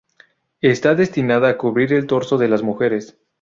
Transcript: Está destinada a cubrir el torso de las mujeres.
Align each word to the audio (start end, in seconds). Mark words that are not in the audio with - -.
Está 0.61 0.95
destinada 0.95 1.47
a 1.47 1.57
cubrir 1.59 1.93
el 1.93 2.07
torso 2.07 2.39
de 2.39 2.47
las 2.47 2.63
mujeres. 2.63 3.19